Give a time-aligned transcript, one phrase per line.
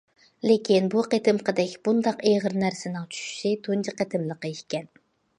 [0.51, 4.89] لېكىن بۇ قېتىمقىدەك بۇنداق ئېغىر نەرسىنىڭ چۈشۈشى تۇنجى قېتىملىقى ئىكەن.